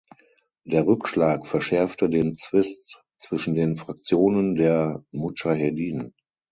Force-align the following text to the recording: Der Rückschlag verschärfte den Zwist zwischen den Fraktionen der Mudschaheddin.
Der 0.65 0.87
Rückschlag 0.87 1.45
verschärfte 1.45 2.09
den 2.09 2.33
Zwist 2.33 2.99
zwischen 3.19 3.53
den 3.53 3.77
Fraktionen 3.77 4.55
der 4.55 5.05
Mudschaheddin. 5.11 6.13